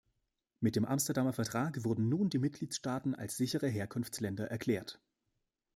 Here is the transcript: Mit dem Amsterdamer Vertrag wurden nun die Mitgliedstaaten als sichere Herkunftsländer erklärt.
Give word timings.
Mit 0.61 0.75
dem 0.75 0.85
Amsterdamer 0.85 1.31
Vertrag 1.31 1.83
wurden 1.83 2.09
nun 2.09 2.31
die 2.31 2.39
Mitgliedstaaten 2.39 3.13
als 3.13 3.37
sichere 3.37 3.67
Herkunftsländer 3.67 4.47
erklärt. 4.47 4.99